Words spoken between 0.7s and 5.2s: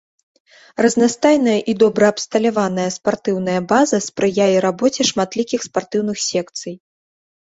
Разнастайная і добра абсталяваная спартыўная база спрыяе рабоце